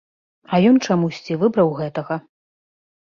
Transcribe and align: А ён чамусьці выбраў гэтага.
А 0.53 0.59
ён 0.69 0.79
чамусьці 0.87 1.37
выбраў 1.43 1.69
гэтага. 1.81 2.21